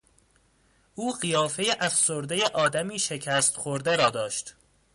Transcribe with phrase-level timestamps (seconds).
[0.95, 4.55] او قیافه افسردهی آدمی شکست خورده را داشت.